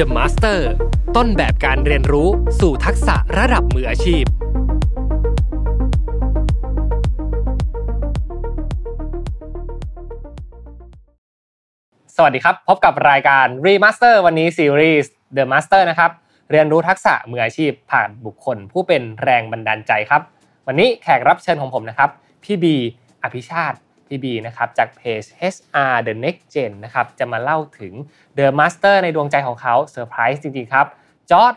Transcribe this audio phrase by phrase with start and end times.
[0.00, 0.58] The Master
[1.16, 2.28] ต้นแบบการเรียนรู้
[2.60, 4.24] สู่ทักษะระดับมืออาชีพ
[12.16, 16.10] สวัสดีครับ พบกับรายการ Remaster วันนี้ซีรีส์ The Master นะครับ
[16.50, 20.22] เรียนรู้ทักษะมืออาชีพผ่านบุคคล ผู้เป็นแรงบันดาลใจครับ
[20.66, 22.10] วันนี้แขกรับเชิญของผมนะครับ
[22.44, 22.76] พี่บี
[23.22, 23.76] อภิชาติ
[24.08, 27.94] พี่บีนะครับจากเพจ HR The Next Gen นะครับจะมาเล่าถึง
[28.38, 30.86] The Master ในดวงใจของเขาเซอร์ไพรส์จริงๆครับ
[31.30, 31.54] จอร์ด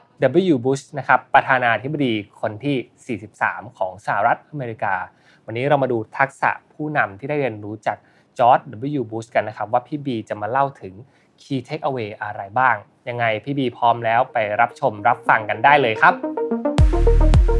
[0.51, 0.55] W.
[0.65, 4.95] Bush นะครับประธานาธิบดีคนที่ 43 ของสหรัฐอเมริกา
[5.45, 7.97] วันนี้เรามาดูทักษะผู้นำที่ได้เรียนรู้จาก
[8.39, 8.59] จอร์ด
[8.99, 9.03] W.
[9.11, 10.93] Bush กันนะครับ ว่าพี่บีจะมาเล่าถึง
[11.41, 12.75] Key Takeaway อะไรบ้าง
[13.09, 17.58] ยังไงพี่บีพร้อมแล้วไปรับชมรับฟังกันได้เลยครับ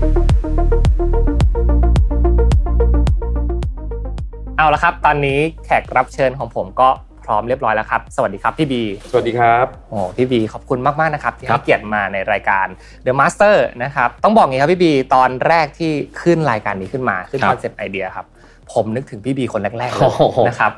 [4.59, 6.89] เอาละครับ ตอนนี้แขกรับเชิญของผมก็
[7.25, 12.67] พร้อมเรียบร้อยแล้วครับ สวัสดีครับพี่บี สวัสดีครับโอ้พี่บีขอบคุณมากๆนะครับที่ครัให้เกียรติมาในรายการ
[13.05, 18.25] The Master นะครับต้องบอกงี้ครับพี่บีตอนแรกที่ขึ้นรายการนี้ขึ้นมาขึ้น concept idea ครับ
[18.73, 20.11] ผมนึกถึงพี่บีคนแรกๆเลย
[20.47, 20.71] นะครับ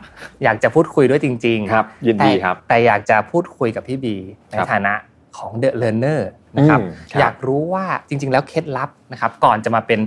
[0.44, 4.16] อยากจะพูดคุยด้วยจริงๆครับยินดีแต่ครับ แต่อยากจะพูดคุยกับพี่บี
[4.50, 4.94] ในครับฐานะ
[5.38, 6.22] ของ The Learner
[6.58, 10.00] นะครับอืมครับอยากรู้ว่าจริง ๆ แล้วเคล็ดลับนะครับก่อนจะมาเป็น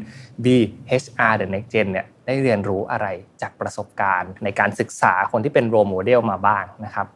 [0.45, 3.07] BHR The Next Gen เนี่ยได้เรียนรู้อะไร
[3.43, 7.07] จากประสบการณ์ ในการศึกษาคนที่เป็นโรโมเดลมาบ้างนะครับ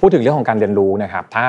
[0.00, 1.48] พูดถึงเรื่องของการเรียนรู้นะครับ ถ้า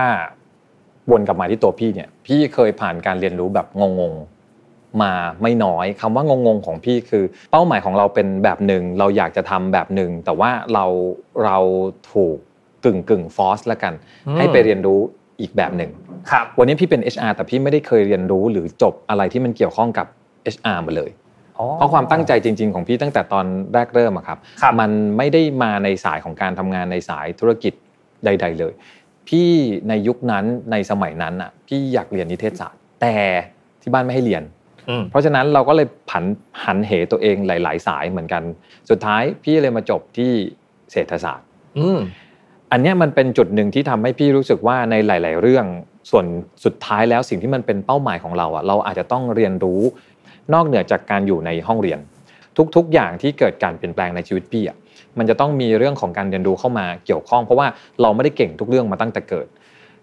[1.12, 3.68] วนกลับมาที่ตัวพี่เนี่ยพี่เคยผ่านการเรียนรู้แบบ
[4.00, 10.86] งงๆมาไม่น้อยคำว่างงๆของพี่คือ เป้าหมายของเราเป็นแบบหนึ่งเราอยากจะทำแบบหนึ่งแต่ว่าเรา
[11.46, 11.58] เรา
[12.14, 12.38] ถูก
[12.86, 13.94] กึ่งกึ่งฟอสละกัน
[14.28, 15.02] อืมให้ไปเรียนรู้
[15.40, 15.92] อีกแบบหนึ่ง
[16.32, 20.08] ครับวันนี้พี่เป็น HR แต่พี่ไม่ได้เคยเรียนรู้หรือจบอะไรที่มันเกี่ยวข้องกับ
[20.56, 21.12] HR มาเลย
[21.76, 27.74] เพราะความตั้งใจจริง ๆ ของพี่ตั้งแต่ตอนแรกเริ่มอะครับครับ มันไม่ได้มาในสายของการทำงานในสายธุรกิจ
[28.26, 28.74] ใด ๆ เลย
[29.28, 29.50] พี่
[29.90, 33.16] ในยุคนั้นในสมัยนั้นอะพี่อยากเรียนนิเทศศาสตร์ แต่
[33.82, 34.44] ที่บ้านไม่ให้เรียน
[34.90, 36.24] อืมเพราะฉะนั้นเราก็เลยผัน
[36.66, 38.44] หันเหตัวเองหลาย ๆ สายเหมือนกัน
[38.90, 40.32] สุดท้ายพี่เลยมาจบที่
[40.92, 41.48] เศรษฐศาสตร์
[42.72, 45.66] อืมอันเนี้ยมันเป็นจุดหนึ่งที่ทำให้พี่รู้สึกว่าในหลาย ๆ เรื่อง
[46.12, 46.26] ส่วน
[46.66, 49.82] สุดท้ายแล้วสิ่งที่มันเป็นเป้าหมายของเราอะเราอาจจะต้องเรียนรู้
[50.54, 52.00] นอกเหนือจากการอยู่ในห้องเรียน
[52.76, 54.78] ทุกๆ อย่างที่เกิดการเปลี่ยนแปลงในชีวิตพี่อะ
[55.18, 57.68] มันจะต้องมีเรื่องของการเรียนรู้เข้ามาเกี่ยวข้อง เพราะว่า
[58.02, 59.48] เราไม่ได้เก่งทุกเรื่องมาตั้งแต่เกิด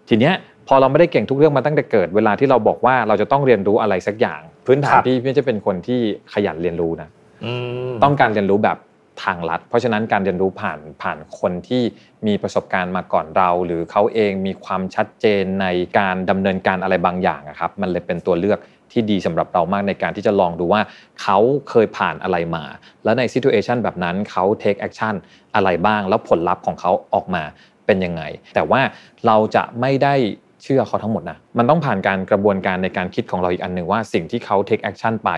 [0.09, 0.33] ทีเนี้ย
[0.67, 5.99] พอเราไม่ได้เก่งทุกเรื่องมาตั้งแต่เกิด เวลาที่เราบอกว่าเราจะต้องเรียนรู้อะไรสักอย่าง พื้นฐาคนรับพี่ไม่ใช่เป็นคนที่
[6.33, 7.09] ขยันเรียนรู้นะ
[7.45, 7.51] อื
[7.89, 8.77] มต้องการเรียนรู้แบบ
[9.23, 11.83] ทางลัด เพราะฉะนั้นการเรียนรู้ผ่านผ่านคนที่
[12.27, 15.67] มีประสบการณ์มาก่อนเรา หรือเขาเองมีความชัดเจนใน
[15.99, 18.59] การดำเนินการอะไรบางอย่างครับมันเลยเป็นตัวเลือก
[18.91, 20.81] ที่ดีสำหรับเรามากในการที่จะลองดูว่า
[21.21, 21.37] เขา
[21.69, 22.63] เคยผ่านอะไรมา
[23.03, 25.15] แล้วในซิ t u เอชันแบบนั้นเขา take action
[25.55, 27.43] อะไรบ้าง แล้วผลลัพธ์ของเขาออกมา
[27.85, 28.23] เป็นยังไง
[28.55, 28.81] แต่ว่า
[29.25, 30.15] เราจะไม่ได้
[30.63, 35.29] เชื่อเขาทั้งหมดนะมันต้องผ่านการกระบวนการในการคิดของเราอีกอันหนึ่งว่าสิ่งที่เขา take action ไป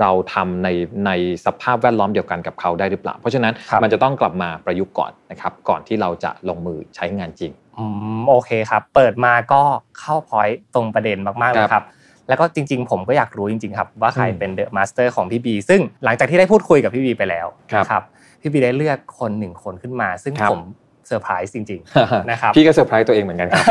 [0.00, 0.68] เราทำใน
[1.06, 1.10] ใน
[1.44, 7.84] สภาพแวดล้อมเดียวกันกับเขาได้หรือเปล่า เพราะฉะนั้นครับมันจะต้องกลับมาประยุกต์ก่อนนะครับก่อนที่เราจะลงมือใช้งานจริงอื
[8.18, 9.62] มโอเคครับ เปิดมาก็
[9.98, 11.84] เข้า point ตรงประเด็นมากๆเลยครับ
[12.28, 18.02] แล้วก็จริงๆ ผมก็อยากรู้จริงๆครับว่าใครอืมเป็น The Master ของพี่บีซึ่งหลังจากที่ได้พูดคุยกับพี่บีไปแล้วครับครับ
[18.40, 20.62] พี่บีได้เลือกคนหนึ่งคนขึ้นมา ซึ่งครับผม
[21.08, 23.64] เซอร์ไพรส์จริงๆนะครับพี่ก็เซอร์ไพรส์ตัวเองเหมือนกันครับ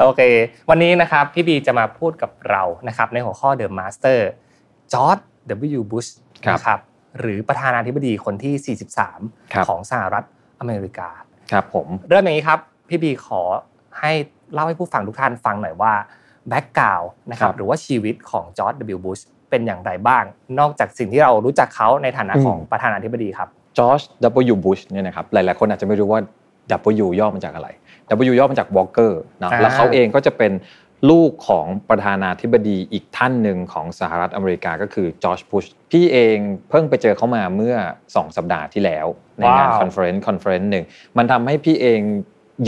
[0.00, 0.20] โอเค
[0.70, 4.18] วันนี้นะครับพี่บีจะมาพูดกับเรานะครับในหัวข้อ The Master
[4.92, 5.18] George
[5.78, 5.82] W.
[5.90, 6.10] Bush
[6.46, 6.80] ครับนะครับ
[7.20, 8.54] หรือประธานาธิบดีคนที่
[9.52, 10.24] ครับ43 ของสหรัฐ
[10.60, 11.08] อเมริกา
[11.52, 12.58] ครับผมเริ่มอย่างนี้ครับ
[12.88, 13.42] พี่บีขอ
[14.00, 14.12] ให้
[14.52, 15.92] เล่าให้ผู้ฟังทุกท่านฟังหน่อยว่า
[16.48, 18.98] background นะครับหรือว่าชีวิตของจอร์ด W.
[19.04, 20.24] Bush เป็นอย่างไรบ้าง
[20.58, 23.48] นอกจากสิ่งที่เรารู้จักเขาในฐานะของประธานาธิบดีครับ
[23.78, 24.00] George
[24.52, 24.56] W.
[24.64, 26.20] Bush เนี่ยนะครับหลายๆ คนอาจจะไม่รู้ว่า
[27.04, 27.68] W ย่อมาจากอะไร
[28.30, 30.52] W ย่อมาจาก Walker นะอ่าแล้วเขาเองก็จะเป็น
[31.10, 36.36] ลูกของประธานาธิบดีอีกท่านหนึ่งของสหรัฐอเมริกาก็คือ George Bush พี่เอง
[36.70, 37.76] เพิ่งไปเจอเขามาเมื่อ
[38.06, 39.06] 2 สัปดาห์ที่แล้ว
[39.38, 40.84] ในงาน world conference conference หนึ่ง
[41.18, 42.00] มันทำให้พี่เอง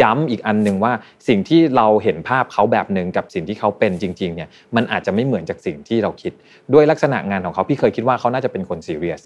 [0.03, 0.93] ย้ำอีกอันหนึ่งว่า
[1.29, 6.33] สิ่งที่เราเห็นภาพเขาแบบหนึ่งกับสิ่งที่เขาเป็นจริงๆเนี่ยมันอาจจะไม่เหมือนจากสิ่งที่เราคิด
[6.75, 9.21] ด้วยลักษณะงานของเขาพี่เคยคิดว่าเขาน่าจะเป็นคนซีเรียส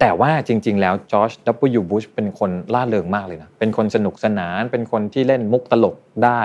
[0.00, 1.30] แต่ว่าจริง ๆ แล้วจอร์จ
[1.78, 1.82] W.
[1.90, 6.40] Bush เป็นคนร่าเริงมากเลยนะ เป็นคนสนุกสนาน เป็นคนที่เล่นมุกตลกได้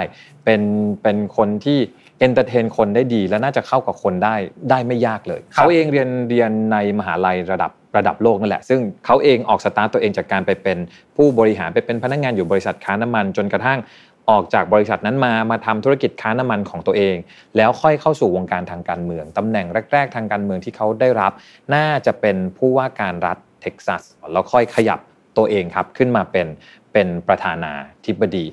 [0.46, 0.62] เป็น
[1.04, 1.80] เป็นคนที่
[2.20, 4.36] entertain คนได้ดี และน่าจะเข้ากับคนได้
[4.70, 10.78] ได้ไม่ยากเลยครับเขาเองเรียนเรียนในมหาลัยระดับระดับโลกนั่นแหละ ซึ่งเขาเองออกสตาร์ตตัวเองจากการไปเป็น
[11.16, 13.80] ผู้บริหารไปเป็นพนักงานอยู่บริษัทค้าน้ำมัน จนกระทั่ง
[14.32, 17.16] ออกจากบริษัทนั้นมามาทำธุรกิจค้าน้ำมันของตัวเอง
[17.58, 21.32] แล้วค่อยเข้าสู่วงการทางการเมืองตำแหน่งแรก ๆ ทางการเมืองที่เขาได้รับ
[21.76, 24.02] น่าจะเป็นผู้ว่าการรัฐเท็กซัส
[24.32, 25.00] แล้วค่อยขยับ
[25.38, 26.48] ตัวเองครับ ขึ้นมาเป็น
[26.94, 27.72] เป็นประธานา
[28.06, 28.46] ธิบดี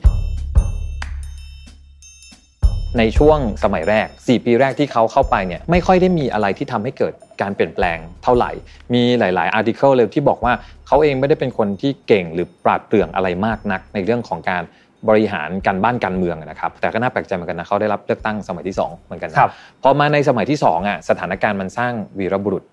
[2.98, 7.12] ในช่วงสมัยแรก 4 ปีแรกที่เขาเข้าไปเนี่ยไม่ค่อยได้มีอะไรที่ทำให้เกิด
[7.42, 8.50] การเปลี่ยนแปลงเท่าไหร่
[8.94, 10.52] มีหลาย ๆ article เลยที่บอกว่า
[10.86, 14.62] เขาเองไม่ได้เป็นคนที่เก่งหรือปราดเปรื่องอะไรมากนักในเรื่องของการ
[15.08, 19.38] บริหารการบ้านการเมืองนะครับ แต่ก็น่าแปลกใจเหมือนกันนะเขาได้รับเลือกตั้งสมัยที่2เหมือนกันนะ
[19.82, 22.64] พอมาในสมัยที่2อะสถานการณ์มันสร้างวีรบุรุษ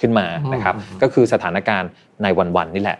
[0.00, 1.90] ขึ้นมานะครับ ก็คือสถานการณ์
[2.22, 2.26] nine one
[2.56, 2.98] one นี่แหละ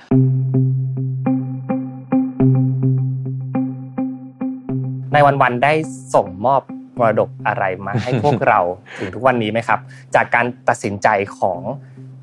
[5.12, 5.72] nine one one ได้
[6.14, 6.62] ส่งมอบ
[6.99, 8.61] มรดกอะไรมาให้พวกเรา
[8.99, 9.78] ถึงทุกวันนี้ไหมครับ
[10.14, 11.08] จากการตัดสินใจ
[11.38, 11.61] ของ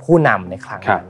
[0.03, 1.07] ผู้นำในครั้งนั้น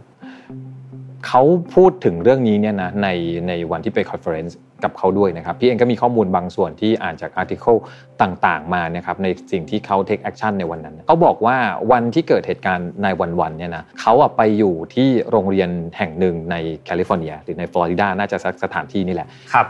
[1.28, 1.42] เขา
[1.76, 3.08] พูดถึงเรื่องนี้เนี่ยนะใน
[3.48, 7.76] ในวันที่ไป conference กับเขาด้วยนะครับ พี่เองก็มีข้อมูลบางส่วนที่อ่านจาก article
[8.22, 11.58] ต่างๆ มานะครับในสิ่งที่เขา take action ในวันนั้น เขาบอกว่า
[11.92, 13.08] วันที่เกิดเหตุการณ์ nine one
[13.40, 19.28] one เนี่ยนะเขาอะไปอยู่ที่โรงเรียนแห่งหนึ่งในแคลิฟอร์เนีย หรือในฟลอริดาน่าจะสักสถานที่นี่แหละ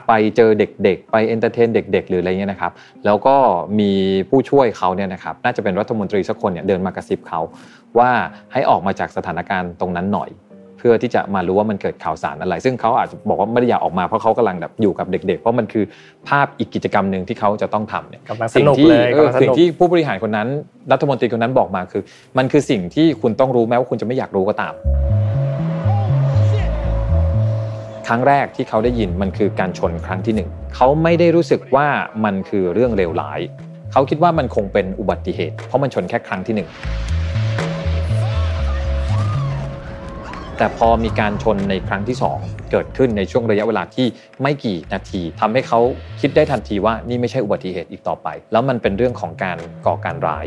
[0.07, 2.71] ไปเจอเด็กๆ ไป entertain เด็ก ๆ หรืออะไรเงี้ยนะครับ
[3.05, 3.35] แล้วก็
[3.79, 3.91] มี
[4.29, 7.41] ผู้ช่วยเขาเนี่ยนะครับน่าจะเป็นรัฐมนตรีสักคนเนี่ยเดินมากระซิบเขา
[7.99, 8.11] ว่า
[8.53, 10.29] ให้ออกมาจากสถานการณ์ตรงนั้นหน่อย
[10.77, 15.83] เพื่อที่จะมารู้ว่ามันเกิดข่าวสารอะไร ซึ่งเขาอาจจะบอกว่าไม่ได้อยากออกมาเพราะเขากำลังแบบอยู่กับเด็ก ๆ เพราะมันคือ
[16.27, 18.21] ภาพอีกกิจกรรมหนึ่งที่เขาจะต้องทำเนี่ย
[18.55, 18.89] สิ่งที่
[19.41, 20.47] สิ่งที่ผู้บริหารคนนั้น
[20.91, 22.03] รัฐมนตรีคนนั้นบอกมาคือ
[22.37, 24.73] มันคือสิ่งที่คุณต้องรู้แม้ว่าคุณจะไม่อยากรู้ก็ตาม
[28.07, 31.87] ครั้งแรกที่เขาได้ยินมันคือการชนครั้งที่หนึ่งเขาไม่ได้รู้สึกว่า
[32.25, 33.39] มันคือเรื่องเลวร้าย
[33.91, 36.67] เขาคิดว่ามันคงเป็นอุบัติเหตุ เพราะมันชนแค่ครั้งที่หนึ่ง
[40.59, 44.07] แต่พอมีการชนในครั้งที่ 2 เกิดขึ้นในช่วงระยะเวลาที่
[44.41, 45.79] ไม่กี่นาทีทำให้เขา
[46.21, 50.45] คิดได้ทันทีว่านี่ไม่ใช่อุบัติเหตุอีกต่อไป แล้วมันเป็นเรื่องของการก่อการร้าย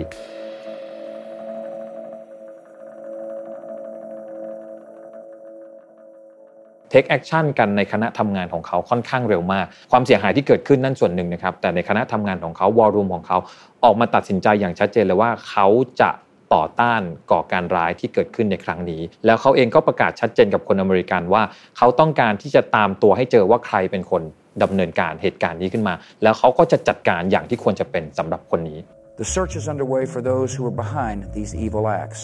[6.91, 13.39] take action กันในคณะทำงานของเขาค่อนข้างเร็วมาก ความเสียหายที่เกิดขึ้นนั่นส่วนหนึ่งนะครับ แต่ในคณะทำงานของเขา war room ของเขา
[13.85, 15.67] ออกมาตัดสินใจอย่างชัดเจนเลยว่าเขา
[16.01, 16.11] จะ
[16.55, 17.03] ต่อต้าน
[17.33, 21.43] ก่อการร้ายที่เกิดขึ้นในครั้งนี้ แล้วเขาเองก็ประกาศชัดเจนกับคนอเมริกันว่า
[21.79, 24.23] เขาต้องการที่จะตามตัวให้เจอว่าใครเป็นคน
[24.63, 28.79] ดำเนินการเหตุการณ์นี้ขึ้นมา แล้วเขาก็จะจัดการอย่างที่ควรจะเป็นสำหรับคนนี้
[29.23, 32.21] The search is underway for those who are behind these evil acts.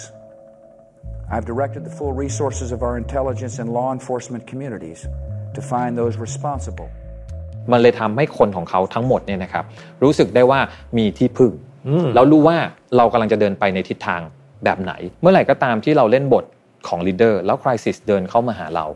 [1.35, 5.01] I've directed the full resources of our intelligence and law enforcement communities
[5.57, 6.89] to find those responsible.
[7.73, 9.65] มันเลยทำให้คนของเขาทั้งหมดเนี่ยนะครับ
[10.03, 10.61] รู้สึกได้ว่า
[10.99, 11.53] มีที่พึ่ง
[12.17, 12.57] เรารู้ว่า
[12.97, 14.21] เรากำลังจะเดินไปในทิศทาง
[14.65, 16.45] แบบไหน เมื่อไหร่ก็ตามที่เราเล่นบท
[16.89, 18.87] ของ leader แล้ว crisis เดินเข้ามาหาเรา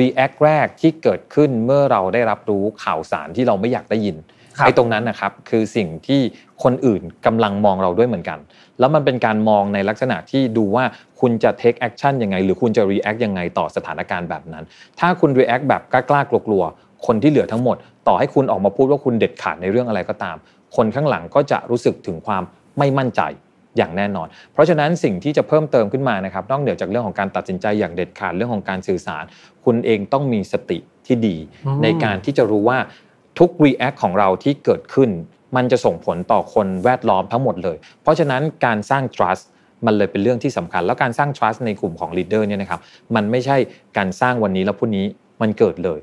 [0.00, 4.16] React แรกที่เกิดขึ้นเมื่อเราได้รับรู้ข่าวสารที่เราไม่อยากได้ยิน
[4.64, 6.20] ไอ้ตรงนั้นนะครับคือสิ่งที่
[6.62, 8.38] คนอื่นกำลังมองเราด้วยเหมือนกัน
[8.78, 10.84] แล้วมันเป็นการมองในลักษณะที่ดูว่า
[11.20, 14.64] คุณจะ take action ยังไง หรือคุณจะ react ยังไงต่อสถานการณ์แบบนั้น
[15.00, 17.76] ถ้าคุณ react แบบกล้าๆกลัวๆคนที่เหลือทั้งหมด
[18.08, 20.36] ต่อให้คุณออกมาพูดว่าคุณเด็ดขาดในเรื่องอะไรก็ตาม
[20.76, 22.42] คนข้างหลังก็จะรู้สึกถึงความ
[22.78, 23.22] ไม่มั่นใจ
[23.76, 29.24] อย่างแน่นอน เพราะฉะนั้นสิ่งที่จะเพิ่มเติมขึ้นมานะครับนอกเหนือจากเรื่องของการตัดสินใจอย่างเด็ดขาดเรื่องของการสื่อสาร
[29.64, 31.36] คุณเองต้องมีสติที่ดี
[31.82, 32.78] ในการที่จะรู้ว่า
[33.38, 35.10] ทุก react ของเราที่เกิดขึ้น
[35.56, 39.44] มันจะส่งผลต่อคนแวดล้อมทั้งหมดเลย เพราะฉะนั้นการสร้าง trust
[39.86, 42.80] มันเลยเป็นเรื่องที่สำคัญ แล้วการสร้าง trust ในกลุ่มของ leader เนี่ยนะครับ
[43.16, 43.56] มันไม่ใช่
[43.98, 45.06] การสร้างวันนี้แล้วพรุ่งนี้
[45.42, 45.98] มันเกิดเลย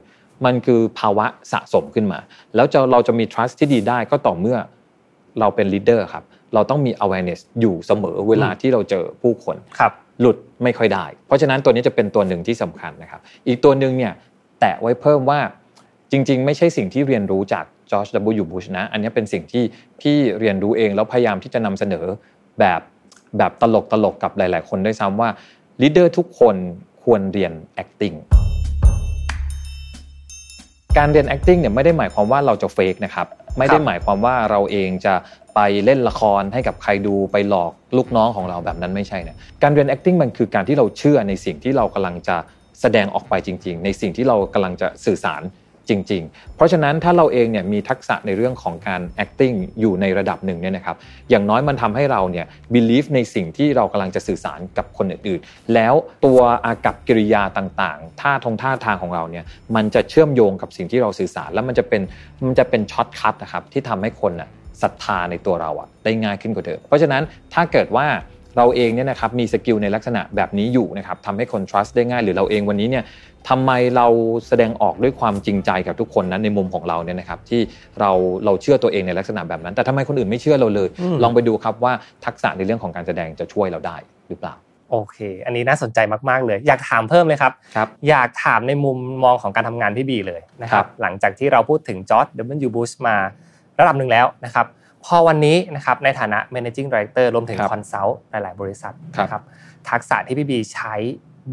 [0.45, 2.19] มันคือภาวะสะสมขึ้นมา
[2.55, 4.57] แล้วจะเราจะมี trust ที่ดีได้ก็ต่อเมื่อ
[5.39, 14.13] เราเป็น leader ครับ เราต้องมี awareness อยู่เสมอเวลาที่เราเจอผู้คนครับหลุดไม่ค่อยได้ เพราะฉะนั้นตัวนี้จะเป็นตัวหนึ่งที่สำคัญนะครับ อีกตัวหนึ่งเนี่ย
[14.59, 15.39] แปะไว้เพิ่มว่า
[16.11, 18.17] จริง ๆ ไม่ใช่สิ่งที่เรียนรู้จาก George W.
[18.17, 19.63] Bush นะ อันนี้เป็นสิ่งที่
[20.01, 22.05] พี่เรียนรู้เองแล้วพยายามที่จะนำเสนอ
[22.59, 22.81] แบบ
[23.37, 25.29] แบบตลกตลกกับหลาย ๆ คนด้วยซ้ำว่า
[25.81, 26.55] leader ทุกคน
[27.03, 28.17] ควรเรียน acting
[30.97, 35.13] การเรียน acting เนี่ยไม่ได้หมายความว่าเราจะ fake นะครับไม่ได้หมายความว่าเราเองจะ
[35.55, 42.37] ไปเล่นละครให้กับใครดูไปหลอกลูกน้องของเราแบบนั้นไม่ใช่นะการเรียน acting มันคือการที่เราเชื่อในสิ่งที่เรากำลังจะ
[42.81, 45.41] แสดงออกไปจริง ๆ ในสิ่งที่เรากำลังจะสื่อสาร
[45.89, 50.95] จริง ๆ เพราะฉะนั้นถ้าเราเองเนี่ยมีทักษะในเรื่องของการ acting อยู่ในระดับหนึ่งเนี่ยนะครับ
[51.29, 55.93] อย่างน้อยมันทำให้เราเนี่ย believe ในสิ่งที่เรากำลังจะสื่อสารกับคนอื่นๆ แล้ว
[56.25, 59.45] ตัวอากัปกิริยาต่างๆ ท่าทงท่าทางของเราเนี่ย
[59.75, 62.01] มันจะเชื่อมโยงกับสิ่งที่เราสื่อสาร แล้วมันจะเป็น
[62.45, 64.49] มันจะเป็น shortcut นะครับที่ทำให้คนน่ะ
[64.81, 67.23] ศรัทธาในตัวเราอะได้ง่ายขึ้นกว่าเดิมเพราะฉะนั้น
[67.53, 68.07] ถ้าเกิดว่า
[68.57, 73.03] เราเองเนี่ยนะครับมี skill ในลักษณะแบบนี้อยู่นะครับทำให้คน trust ได้ง่าย หรือเราเองวันนี้เนี่ย
[73.49, 74.07] ทำไมเรา
[74.47, 77.61] แสดงออกด้วยความจริงใจกับทุกคนนั้นในมุมของเราเนี่ยนะครับที่
[77.99, 78.11] เรา
[78.45, 80.87] เราเชื่อตัวเองในลักษณะแบบนั้น แต่ทำไมคนอื่นไม่เชื่อเราเลย
[81.23, 81.93] ลองไปดูครับว่า
[82.25, 83.97] ทักษะในเรื่องของการแสดงจะช่วยเราได้
[84.29, 84.55] หรือเปล่า
[84.91, 93.15] โอเค อันนี้น่าสนใจมากๆเลย อยากถามเพิ่มเลยครับครับ อยากถามในมุมมองของการทำงานพี่บีเลยนะครับ หลังจากที่เราพูดถึงจอร์ดเดบันยูบูชมา
[93.79, 94.65] ระดับหนึ่งแล้วนะครับ
[95.05, 99.43] พอวันนี้นะครับในฐานะ managing director รวมถึง consult หลาย ๆ บริษัทนะครับ
[99.89, 100.93] ทักษะที่พี่บีใช้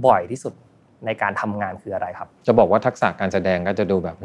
[0.07, 0.53] บ่อยที่สุด
[1.07, 4.17] ในการทำงานคืออะไรครับ จะบอกว่าทักษะการแสดงก็จะดูแบบ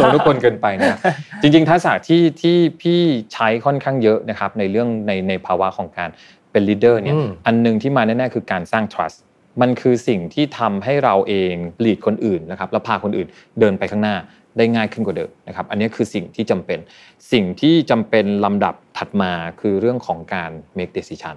[0.00, 0.98] เราทุกคนเกินไปนะ
[1.42, 3.00] จริง ๆ ทักษะที่ที่พี่
[3.32, 6.08] ใช้ค่อนข้างเยอะนะครับในเรื่องในในภาวะของการ
[6.52, 9.16] เป็น leader เนี่ยอันหนึ่งที่มาแน่ๆคือการสร้าง trust
[9.60, 11.54] มันคือสิ่งที่ทำให้เราเอง
[11.84, 13.28] lead คนอื่นนะครับแล้วพาคนอื่น
[13.60, 14.16] เดินไปข้างหน้า
[14.58, 16.78] ได้ง่ายขึ้นกว่าเดิมนะครับอันนี้คือสิ่งที่จำเป็น
[17.32, 21.36] สิ่งที่จำเป็นลำดับถัดมาคือเรื่องของการ make decision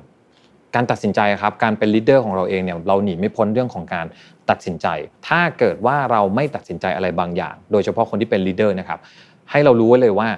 [0.76, 4.06] การตัดสินใจครับการเป็น leader ของเราเองเนี่ยเราหนีไม่พ้นเรื่องของการ
[4.50, 4.88] ตัดสินใจ
[5.28, 9.00] ถ้าเกิดว่าเราไม่ตัดสินใจอะไรบางอย่าง โดยเฉพาะคนที่เป็น leader นะครับ
[9.52, 10.30] ให้เรารู้ไว้เลยว่า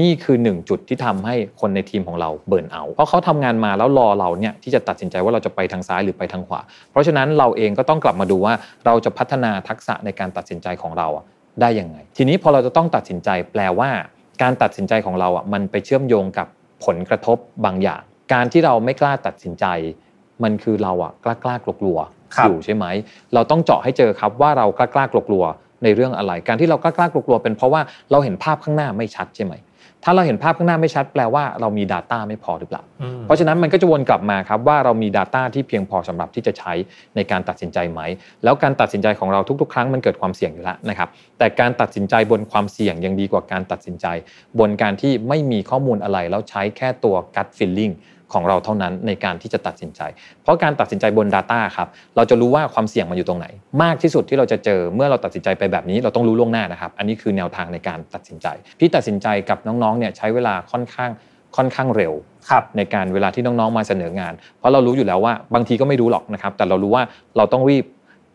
[0.00, 8.54] นี่คือหนึ่งจุดที่ทำให้คนในทีมของเรา burnout เพราะเขาทำงานมาแล้วรอเราเนี่ยที่จะตัดสินใจว่าเราจะไปทางซ้ายหรือไปทางขวา เพราะฉะนั้นเราเองก็ต้องกลับมาดูว่า
[8.86, 11.08] เราจะพัฒนาทักษะในการตัดสินใจของเรา
[11.60, 13.90] ได้ยังไง ทีนี้พอเราจะต้องตัดสินใจแปลว่า
[14.42, 16.46] การตัดสินใจของเราอะมันไปเชื่อมโยงกับ
[16.84, 18.02] ผลกระทบบางอย่าง
[18.32, 19.64] การที่เราไม่กล้าตัดสินใจ
[20.42, 21.98] มันคือเราอะกล้ากล้ากลัว
[22.44, 22.84] อยู่ใช่ไหม
[23.34, 25.44] เราต้องเจาะให้เจอครับว่าเรากล้ากล้ากลัว
[25.84, 29.54] ในเรื่องอะไร การที่เรากล้ากล้ากลัวเป็นเพราะว่าเราเห็นภาพข้างหน้าไม่ชัดใช่ไหม
[30.06, 32.82] ถ้าเราเห็นภาพข้างหน้าไม่ชัดแปลว่าเรามี Data ไม่พอหรือเปล่า
[33.22, 36.72] เพราะฉะนั้นมันก็จะวนกลับมาครับว่าเรามี Data ที่เพียงพอสำหรับที่จะใช้
[37.16, 38.00] ในการตัดสินใจไหม
[38.44, 44.06] แล้วการตัดสินใจของเราทุก ๆ ครั้งมันเกิดความเสี่ยงอยู่แล้วนะครับ แต่การตัดสินใจบนความเสี่ยงยังดีกว่าการตัดสินใจ
[44.58, 47.94] บนการที่ไม่มีข้อมูลอะไรแล้วใช้แค่ตัว gut feeling
[48.34, 50.00] ของเราเท่านั้นในการที่จะตัดสินใจ
[50.42, 53.46] เพราะการตัดสินใจบน Data ครับ เราจะรู้ว่าความเสี่ยงมันอยู่ตรงไหน
[53.82, 58.46] มากที่สุดที่เราจะเจอเมื่อเราตัดสินใจไปแบบนี้ เราต้องรู้ล่วงหน้านะครับ อันนี้คือแนวทางในการตัดสินใจ
[58.78, 61.10] พี่ตัดสินใจกับน้องๆเนี่ยใช้เวลาค่อนข้าง
[61.56, 62.12] ค่อนข้างเร็ว
[62.76, 67.02] ในการเวลาที่น้องๆมาเสนองาน เพราะเรารู้อยู่แล้วว่าบางทีก็ไม่รู้หรอกนะครับ แต่เรารู้ว่า
[67.36, 67.84] เราต้องรีบ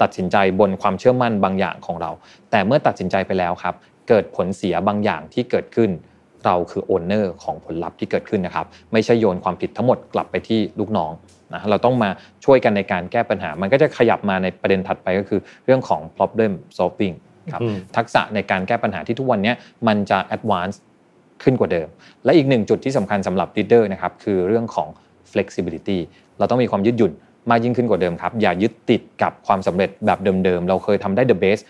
[0.01, 2.11] ตัดสินใจบนความเชื่อมั่นบางอย่างของเรา
[2.51, 3.75] แต่เมื่อตัดสินใจไปแล้วครับ
[4.09, 5.89] เกิดผลเสียบางอย่างที่เกิดขึ้น
[6.45, 11.11] เราคือโอนเนอร์ของผลลัพธ์ที่เกิดขึ้นนะครับ ไม่ใช่โยนความผิดทั้งหมดกลับไปที่ลูกน้อง
[11.53, 12.09] นะเราต้องมา
[12.45, 17.15] ช่วยกันในการแก้ปัญหา มันก็จะขยับมาในประเด็นถัดไปก็คือเรื่องของ problem solving
[17.53, 17.61] ครับ
[17.97, 19.53] ทักษะในการแก้ปัญหาที่ทุกวันนี้
[19.87, 20.77] มันจะ advance
[21.43, 21.87] ขึ้นกว่าเดิม
[22.25, 24.87] และอีกหนึ่งจุดที่สำคัญสำหรับ leader นะครับคือเรื่องของ
[25.31, 25.97] flexibility
[26.37, 27.11] เราต้องมีความยืดหยุ่น
[27.49, 31.61] มากยิ่งขึ้นกว่าเดิมครับ อย่ายึดติดกับความสำเร็จแบบเดิมๆ เราเคยทำได้ the best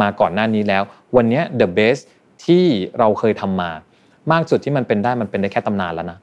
[0.00, 0.82] มาก่อนหน้านี้แล้ว
[1.16, 2.02] วันนี้ the best
[2.44, 2.64] ที่
[2.98, 3.70] เราเคยทำมา
[4.32, 6.18] มากสุดที่มันเป็นได้มันเป็นได้แค่ตำนานแล้วนะ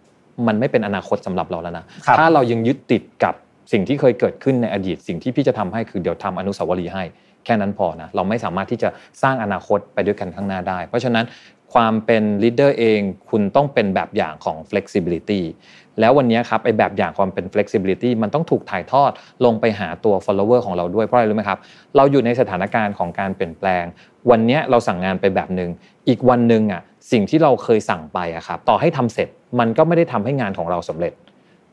[0.47, 1.85] มันไม่เป็นอนาคตสำหรับเราแล้วนะ
[2.17, 3.33] ถ้าเรายังยึดติดกับ
[3.71, 7.03] สิ่งที่เคยเกิดขึ้นในอดีต สิ่งที่พี่จะทำให้คือเดี๋ยวทำอนุสาวรีย์ให้
[7.45, 8.89] แค่นั้นพอนะเราไม่สามารถที่จะ
[9.23, 11.25] สร้างอนาคตไปด้วยกันข้างหน้าได้ เพราะฉะนั้น
[11.73, 12.99] ความเป็น leader เอง
[13.29, 15.41] คุณต้องเป็นแบบอย่างของ flexibility
[15.99, 19.11] แล้ววันนี้ครับไอแบบอย่างความเป็น flexibility มันต้องถูกถ่ายทอด
[19.45, 21.59] ลงไปหาตัว follower ของเราด้วยเพราะอะไรรู้ไหมครับ
[21.95, 23.83] เราอยู่ในสถานการณ์ของการเปลี่ยนแปลง
[24.29, 25.69] วันนี้เราสั่งงานไปแบบหนึ่ง
[26.07, 29.27] อีกวันหนึ่งอะ สิ่งที่เราเคยสั่งไปอะครับต่อให้ทำเสร็จ
[29.59, 31.13] มันก็ไม่ได้ทำให้งานของเราสำเร็จ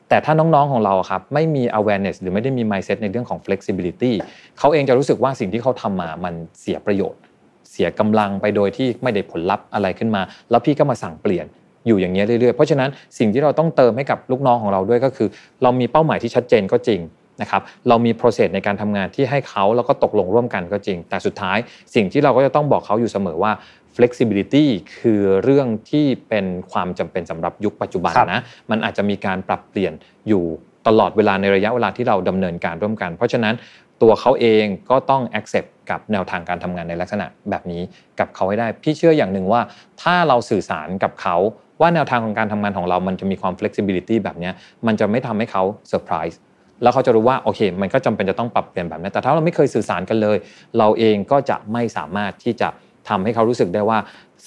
[0.09, 4.13] แต่ถ้าน้องๆของเราครับไม่มี awareness หรือไม่ได้มี mindset ในเรื่องของ flexibility
[4.59, 7.21] เขาเองจะรู้สึกว่าสิ่งที่เขาทำมามันเสียประโยชน์
[7.71, 11.47] เสียกำลังไปโดยที่ไม่ได้ผลลัพธ์อะไรขึ้นมา แล้วพี่ก็มาสั่งเปลี่ยน
[11.87, 12.89] อยู่อย่างเงี้ยเรื่อยๆ เพราะฉะนั้น
[13.19, 15.29] สิ่งที่เราต้องเติมให้กับลูกน้องของเราด้วยก็คือ
[15.63, 17.01] เรามีเป้าหมายที่ชัดเจนก็จริง
[17.43, 21.59] นะครับเรามี process ในการทำงานที่ให้เขาแล้วก็ตกลงร่วมกันก็จริง แต่สุดท้าย
[21.95, 23.53] สิ่งที่เราก็จะต้องบอกเขาอยู่เสมอว่า
[23.97, 24.67] flexibility
[24.99, 29.93] คือเรื่องที่เป็นความจำเป็นสำหรับยุคปัจจุบันนะ มันอาจจะมีการปรับเปลี่ยน
[30.29, 30.45] อยู่
[30.87, 33.55] ตลอดเวลาในระยะเวลาที่เราดำเนินการร่วมกัน เพราะฉะนั้น
[34.03, 37.83] ตัวเขาเองก็ต้อง accept กับแนวทางการทำงานในลักษณะแบบนี้
[38.21, 39.61] กับเขาให้ได้ พี่เชื่ออย่างหนึ่งว่า
[40.03, 41.37] ถ้าเราสื่อสารกับเขา
[41.81, 44.51] ว่าแนวทางของการทำงานของเรามันจะมีความ flexibility แบบนี้
[44.87, 46.41] มันจะไม่ทำให้เขาเซอร์ไพรส์
[46.83, 50.37] แล้วเขาจะรู้ว่าโอเค มันก็จำเป็นจะต้องปรับเปลี่ยนแบบนี้แต่ถ้าเราไม่เคยสื่อสารกันเลย
[50.79, 52.69] เราเองก็จะไม่สามารถที่จะ
[53.09, 53.99] ทำให้เขารู้สึกได้ว่า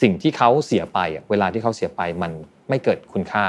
[0.01, 0.99] สิ่งที่เขาเสียไป
[1.29, 2.31] เวลาที่เขาเสียไปมัน
[2.69, 3.43] ไม่เกิดคุณค่า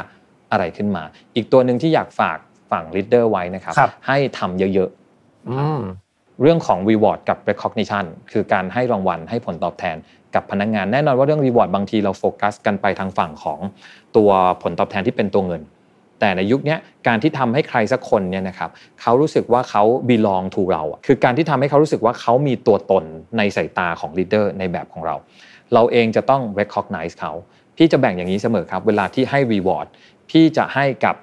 [0.53, 1.03] อะไรขึ้นมา
[1.35, 2.39] อีกตัวหนึ่งที่อยากฝาก
[2.71, 3.75] ฝั่ง leader ไว้นะครับ
[4.07, 9.97] ให้ทำเยอะๆเรื่องของ reward กับ recognition คือการให้รางวัลให้ผลตอบแทน
[10.35, 13.59] กับพนักงงานแน่นอนว่าเรื่อง reward บางทีเราโฟกัสกันไปทางฝั่งของ
[14.17, 14.31] ตัว
[14.63, 15.63] ผลตอบแทนที่เป็นตัวเงิน
[16.21, 18.71] แต่ในยุคนี้การที่ทำให้ใครสักคนเนี่ยนะครับ
[19.01, 23.05] เขารู้สึกว่าเขา belong to เราคือการที่ทำให้เขารู้สึกว่าเขามีตัวตน
[23.39, 25.17] ในสายตาของ leader ในแบบของเรา
[25.75, 27.33] เราเองจะต้อง recognize เขา
[27.77, 29.87] พี่จะแบ่งอย่างนี้เสมอครับ เวลาที่ให้ reward
[30.31, 31.15] พี่จะให้กับ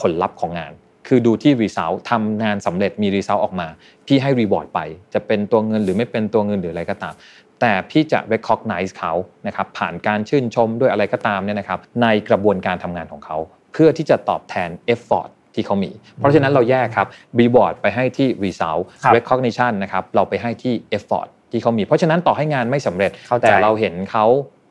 [0.00, 0.72] ผลลัพธ์ของงาน
[1.08, 3.68] คือดูที่ result ทำงานสำเร็จมี result ออกมา
[4.06, 4.80] พี่ให้ reward ไป
[5.14, 7.14] จะเป็นตัวเงินหรือไม่เป็นตัวเงินหรืออะไรก็ตาม
[7.60, 9.12] แต่พี่จะ recognize เขา
[9.46, 13.38] นะครับผ่านการชื่นชมด้วยอะไรก็ตามเนี่ยนะครับในกระบวนการทำงานของเขา
[13.72, 17.08] เพื่อที่จะตอบแทน effort ที่เขามี เพราะฉะนั้นเราแยกครับ
[17.40, 18.82] reward ไปให้ที่ result
[19.16, 23.10] recognition นะครับเราไปให้ที่ effort ที่เขามี เพราะฉะนั้นต่อให้งานไม่สำเร็จ
[23.40, 24.26] แต่เราเห็นเขา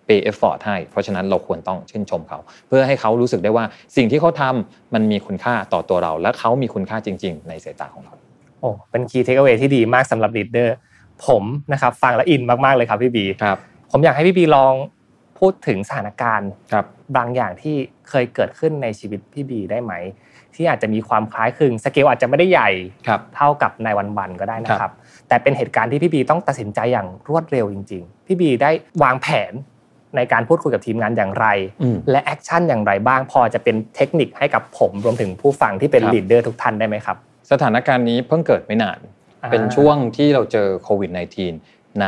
[0.06, 3.66] เป pay effort ให้ เพราะฉะนั้นเราควรต้องชื่นชมเขา เพื่อให้เขารู้สึกได้ว่า
[3.96, 8.14] สิ่งที่เขาทำมันมีคุณค่าต่อตัวเรา และเขามีคุณค่าจริง ๆ ในสายตาของเรา
[8.62, 10.70] โอ้เป็น key takeaway ที่ดีมากสำหรับ leader
[11.26, 11.44] ผม
[11.74, 13.58] นะครับฟังแล้วอินมากๆเลยครับพี่บีครับ
[13.92, 14.74] ผมอยากให้พี่บีลอง
[15.42, 16.86] พูดถึงสถานการณ์ครับ
[17.18, 17.76] บางอย่างที่
[18.10, 19.94] เคยเกิดขึ้นในชีวิตพี่บีได้ไหม
[20.56, 22.70] ที่อาจจะมีความคล้ายคลึงสเกลอาจจะไม่ได้ใหญ่
[23.08, 24.94] ครับเท่ากับในวันๆก็ได้นะคครัรับบ
[25.28, 28.72] แต่เป็นเหตุการณ์ที่พี่บีต้องตัดสินใจอย่างรวดเร็วจริง ๆ พี่บีได้
[29.04, 29.54] วางแผน
[30.16, 31.48] ในการพูดคุยกับทีมงานอย่างไร
[31.84, 37.18] อืมและ action อย่างไรบ้างพอจะเป็นเทคนิคให้กับผมรวมถึงผู้ฟังที่เป็นครับ leaderทุกท่านได้ไหมครับ
[37.52, 39.00] สถานการณ์นี้เพิ่งเกิดไม่นาน
[39.44, 41.12] อ่าเป็นช่วงที่เราเจอโควิด
[41.56, 42.08] -19 ใน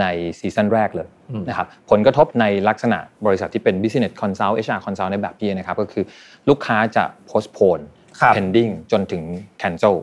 [0.00, 0.04] ใน
[0.38, 1.17] season แรกเลยอืม
[1.48, 6.04] นะครับผลกระทบในลักษณะบริษัทที่เป็น business consult HR consult ในแบบพี่นะครับก็คือ
[6.48, 7.82] ลูกค้าจะ postpone
[8.20, 9.22] ครับ pending จนถึง
[9.62, 9.96] cancel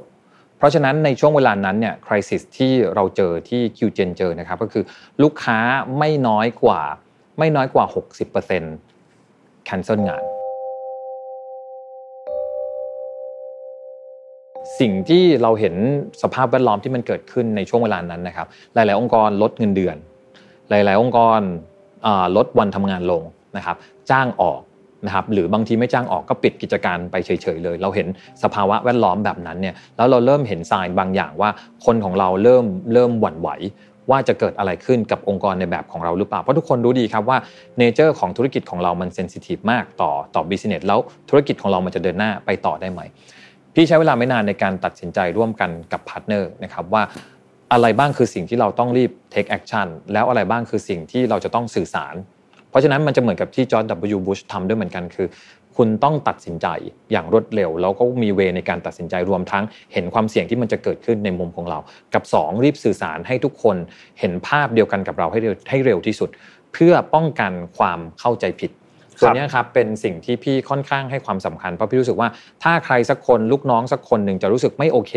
[0.58, 4.84] เพราะฉะนั้นในช่วงเวลานั้นเนี่ย crisis ที่เราเจอที่ QGen เจอนะครับก็คือ
[5.24, 5.58] ลูกค้า
[6.00, 6.82] ไม่น้อยกว่า
[7.40, 7.86] ไม่น้อยกว่า
[8.78, 10.24] 60% cancel งาน
[14.80, 15.76] สิ่งที่เราเห็น
[16.22, 19.98] สภาพแวดล้อมที่มันเกิดขึ้นในช่วงเวลานั้นนะครับ หลาย ๆ องค์กรลดเงินเดือน
[20.70, 21.40] หลาย ๆ องค์กร
[22.36, 23.22] ลดวันทำงานลง
[23.58, 23.76] นะครับ
[24.12, 24.62] จ้างออก
[25.06, 28.08] นะครับหรือบางทีไม่จ้างออกก็ปิดกิจการไปเฉย ๆ เลย เราเห็น
[28.44, 31.50] สภาวะแวดล้อมแบบนั้นเนี่ยแล้วเราเริ่มเห็นสายบางอย่างว่า
[31.86, 33.50] คนของเราเริ่มเริ่มหวั่นไหว
[34.10, 37.38] ว่าจะเกิดอะไรขึ้นกับองค์กรในแบบของเราหรือเปล่า เพราะทุกคนรู้ดีครับว่า
[37.78, 43.02] nature ของธุรกิจของเรามัน sensitive มากต่อต่อ business แล้วธุรกิจของเรามันจะเดินหน้าไปต่อได้ไหม
[43.76, 47.04] พี่ใช้เวลาไม่นานในการตัดสินใจร่วมกันกับ partner นะครับว่า
[47.74, 52.16] อะไรบ้างคือสิ่งที่เราต้องรีบ take action แล้วอะไรบ้างคือสิ่งที่เราจะต้องสื่อสาร
[52.70, 54.20] เพราะฉะนั้นมันจะเหมือนกับที่จอร์ด W.
[54.28, 55.28] บุชทำด้วยเหมือนกันคือ
[55.78, 56.68] คุณต้องตัดสินใจ
[57.12, 61.80] อย่างรวดเร็ว แล้วก็มีเวในการตัดสินใจรวมทั้งเห็นความเสี่ยงที่มันจะเกิดขึ้นในมุมของเรา
[62.14, 63.76] กับ 2 รีบสื่อสารให้ทุกคน
[64.20, 66.30] เห็นภาพเดียวกันกับเราให้เร็วให้เร็วที่สุด
[66.74, 68.72] เพื่อป้องกันความเข้าใจผิด
[69.20, 72.30] ส่วนเนี้ยครับเป็นสิ่งที่พี่ค่อนข้างให้ความสำคัญเพราะพี่รู้สึกว่า
[72.64, 75.14] ถ้าใครสักคนลูกน้องสักคนหนึ่งจะรู้สึกไม่โอเค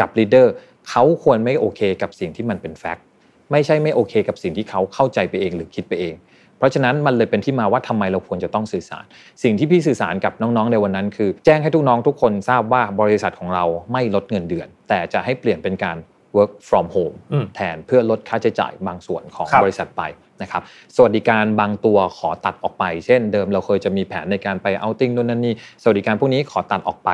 [0.00, 0.52] กับลีดเดอร์
[0.88, 3.04] เขาควรไม่โอเคกับสิ่งที่มันเป็นแฟกต์
[3.52, 6.14] ไม่ใช่ไม่โอเค กับสิ่งที่เขาเข้าใจไปเองหรือคิดไปเอง
[6.58, 9.04] เพราะฉะนั้นมันเลยเป็นที่มาว่าทำไมเราควรจะต้องสื่อสาร
[9.42, 15.96] สิ่งที่พี่สื่อสารกับน้องๆในวันนั้นคือ แจ้งให้ทุกน้องทุกคนทราบว่าบริษัทของเราไม่ลดเงินเดือน แต่จะให้เปลี่ยนเป็นการ
[16.36, 20.02] work from home อืมแทนเพื่อลดค่าใช้จ่ายบางส่วนของครับบริษัทไป
[20.41, 20.61] นะครับ
[20.95, 27.11] สวัสดิการบางตัวขอตัดออกไป เช่นเดิมเราเคยจะมีแผนในการไปเอาติ้งนู่นนั่นนี่สวัสดิการพวกนี้ขอตัดออกไป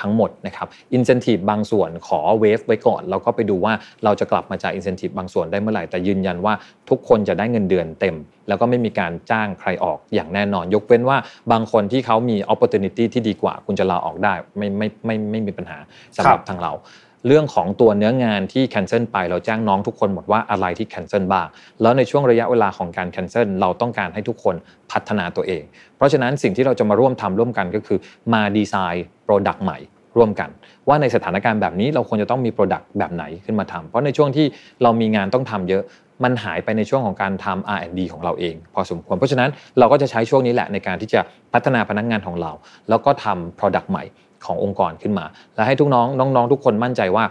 [0.00, 3.72] ทั้งหมดนะครับอินเซนティブบางส่วนขอเวฟไว้ก่อน แล้วก็ไปดูว่า
[4.04, 6.54] เราจะกลับมาจ่ายอินเซนティブบางส่วนได้เมื่อไหร่ แต่ยืนยันว่า
[6.90, 8.16] ทุกคนจะได้เงินเดือนเต็ม
[8.48, 11.18] แล้วก็ไม่มีการจ้างใครออกอย่างแน่นอน ยกเว้นว่า
[11.52, 15.78] บางคนที่เขามี opportunity ที่ดีกว่า คุณจะลาออกได้ไม่ไม่ไม่ไม่ไม่มีปัญหา
[16.16, 16.72] สำหรับทางเรา
[17.27, 21.47] เรื่องของตัวเนื้องานที่ cancel ไปเราแจ้งน้องทุกคนหมดว่าอะไรที่ cancel บ้าง
[21.81, 24.55] แล้วในช่วงระยะเวลาของการ cancel เราต้องการให้ทุกคน
[24.91, 25.63] พัฒนาตัวเอง
[25.97, 27.99] เพราะฉะนั้นสิ่งที่เราจะมาร่วมทำร่วมกันก็คือ
[28.33, 29.77] มาดีไซน์ Product ใหม่
[30.17, 30.49] ร่วมกัน
[30.87, 34.45] ว่าในสถานการณ์แบบนี้เราควรจะต้องมี Product แบบไหนขึ้นมาทำเพราะในช่วงที่
[34.83, 35.83] เรามีงานต้องทำเยอะ
[36.23, 41.21] มันหายไปในช่วงของการทำ R&D ของเราเอง พอสมควร เพราะฉะนั้นเราก็จะใช้ช่วงนี้แหละในการที่จะ
[41.53, 42.51] พัฒนาพนักงานของเรา
[42.89, 44.03] แล้วก็ทำ Product ใหม่
[44.45, 47.25] ขององค์กรขึ้นมา และให้ทุกน้องน้องๆ ทุกคนมั่นใจว่า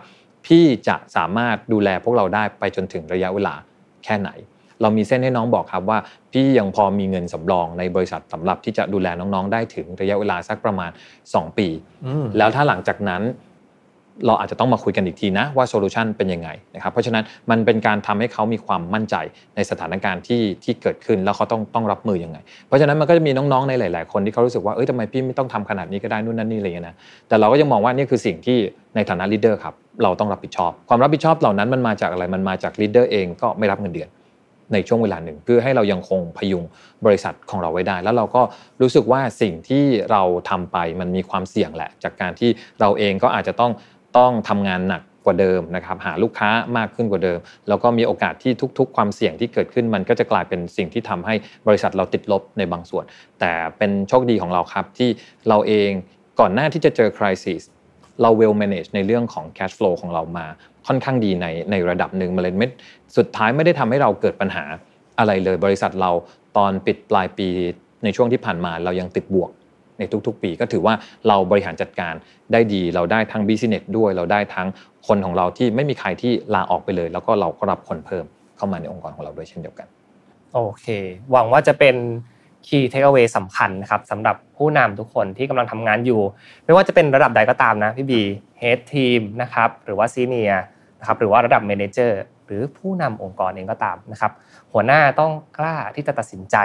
[0.46, 3.55] พี่จะสามารถดูแลพวกเราได้ไปจนถึงระยะเวลา
[4.05, 4.31] แค่ไหน
[4.83, 5.98] เรามีเส้นให้น้องบอกครับว่า
[6.33, 10.90] พี่ยังพอมีเงินสำรองในบริษัทสำหรับที่จะดูแลน้องๆ ได้ถึงระยะเวลาสักประมาณ
[11.24, 11.68] 2 ปี
[12.07, 13.22] อืมแล้วถ้าหลังจากนั้น
[14.27, 19.16] เราอาจจะต้องมาคุยกันอีกทีนะว่า solution เป็นยังไงนะครับเพราะฉะนั้นมันเป็นการทำให้เขามีความมั่นใจ
[19.57, 26.96] ในสถานการณ์ที่ที่เกิดขึ้นแล้วเขาต้องต้องรับมือยังไง เพราะฉะนั้นมันก็จะมีน้องๆในหลาย ๆ คนที่เขารู้สึกว่าเอ้ยทำไมพี่ไม่ต้องทำขนาดนี้ก็ได้นู่นนั่นนี่อะไรอย่างเงี้ยนะ
[27.29, 28.59] แต่เราก็ยังมองว่านี่คือสิ่งที่
[28.96, 34.11] ในฐานะ leader ครับเราต้องรับผิดชอบ ความรับผิดชอบเหล่านั้นมันมาจากอะไรมันมาจาก leader เองก็ไม่รับเงินเดือน
[34.72, 36.64] ในช่วงเวลาหนึ่งเพื่อให้เรายังคงพยุง
[37.07, 38.42] บริษัทของเราไว้ได้ แล้วเราก็
[38.81, 42.50] รู้สึกว่าสิ่งที่เราทำไปมันมีความเสี่ยงแหละ จากการที่
[42.81, 43.72] เราเองก็อาจจะต้อง
[44.18, 51.35] ต้องทำงานหนักกว่าเดิมนะครับหาลูกค้ามากขึ้นกว่าเดิม แล้วก็มีโอกาสที่ทุกๆ ความเสี่ยงที่เกิดขึ้นมันก็จะกลายเป็นสิ่งที่ทำให้
[51.68, 53.05] บริษัทเราติดลบในบางส่วน
[53.40, 55.11] แต่เป็นโชคดีของเราครับที่
[55.48, 55.90] เราเอง
[56.40, 57.61] ก่อนหน้าที่จะเจอคริสิส
[58.22, 60.46] เรา well manage ในเรื่องของ cash flow ของเรามา
[60.87, 62.68] ค่อนข้างดีในในระดับหนึ่งมันเลยไม่
[63.16, 64.64] สุดท้ายไม่ได้ทำให้เราเกิดปัญหา
[65.18, 66.11] อะไรเลย บริษัทเรา
[66.57, 67.48] ตอนปิดปลายปี
[68.05, 69.50] ในช่วงที่ผ่านมาเรายังติดบวก
[69.98, 70.94] ในทุกๆ ปี ก็ถือว่า
[71.28, 72.14] เราบริหารจัดการ
[72.52, 74.68] ได้ดี เราได้ทั้ง business ด้วย เราได้ทั้ง
[75.07, 78.24] คนของเราที่ไม่มีใครที่ลาออกไปเลย แล้วก็เราก็รับคนเพิ่ม
[78.57, 79.87] เข้ามาในองค์กรของเราด้วยเช่นเดียวกัน
[80.54, 80.87] โอเค
[81.30, 81.96] หวังว่าจะเป็น
[82.66, 86.20] key takeaway สำคัญนะครับสำหรับผู้นำทุกคนที่กำลังทำงานอยู่
[86.64, 88.20] ไม่ว่าจะเป็นระดับใดก็ตามนะพี่บี
[88.61, 90.54] head team นะครับหรือว่า senior
[91.00, 92.12] นะครับหรือว่าระดับ manager
[92.46, 94.33] หรือผู้นำองค์กรเองก็ตามนะครับ
[94.72, 96.57] หัวหน้าต้องกล้าที่จะตัดสินใจ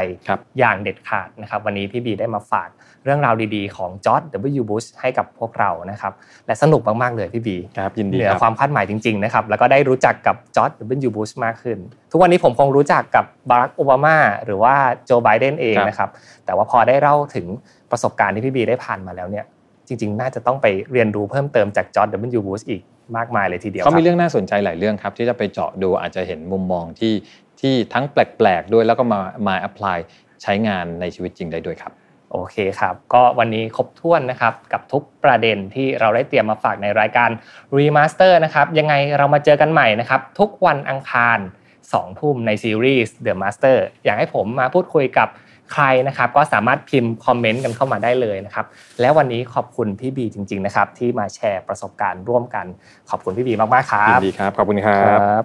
[0.60, 2.70] อย่างเด็ดขาดนะครับ วันนี้พี่บีได้มาฝาก
[3.04, 4.22] เรื่องราวดีๆ ของจอร์ด
[4.60, 4.64] W.
[4.70, 6.14] Bush ให้กับพวกเรานะครับ
[6.48, 10.72] และสนุกมากๆเลยพี่บีครับยินดีเหนือความคาดหมายจริงๆนะครับ แล้วก็ได้รู้จักกับจอร์ด
[11.08, 11.10] W.
[11.16, 11.78] Bush มากขึ้น
[12.12, 16.10] ทุกวันนี้ผมคงรู้จักกับบารักโอบามาหรือว่าโจไบเดนเองนะครับ
[16.46, 17.48] แต่ว่าพอได้เล่าถึง
[17.92, 19.46] ประสบการณ์ที่พี่บีได้ผ่านมาแล้วเนี่ย
[19.88, 22.42] จริง ๆ น่าจะต้องไปเรียนรู้เพิ่มเติมจากจอร์ด W.
[22.48, 22.82] Bush อีก
[23.18, 27.14] มากมายเลยทีเดียวเขามีเรื่องน่าสนใจหลายเรื่องครับ ที่จะไปเจาะดูอาจจะเห็นมุมมองที่
[27.62, 29.98] ที่ทั้งแปลกๆด้วยแล้วก็มามา apply
[30.44, 31.94] ใช้งานในชีวิตจริงได้ด้วยครับ
[32.32, 37.30] โอเคครับ ก็วันนี้ครบถ้วนนะครับ กับทุกประเด็นที่เราได้เตรียมมาฝากในรายการ
[37.78, 41.40] Remaster นะครับ ยังไงเรามาเจอกันใหม่นะครับ ทุกวันอังคาร
[41.84, 45.28] 2ทุ่มในซีรีส์ Remaster อยากให้ผมมาพูดคุยกับ
[45.74, 48.66] ใครนะครับก็สามารถพิมพ์คอมเมนต์กันเข้ามาได้เลยนะครับ
[49.02, 52.66] แล้ววันนี้ขอบคุณพี่บีจริง ๆ นะครับ ที่มาแชร์ประสบการณ์ร่วมกัน
[53.10, 55.44] ขอบคุณพี่บีมากๆครับยินดีครับขอบคุณครับ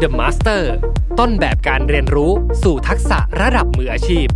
[0.00, 0.62] The Master
[1.18, 2.30] ต้นแบบการเรียนรู้
[2.62, 4.26] สู่ทักษะระดับมืออาชีพ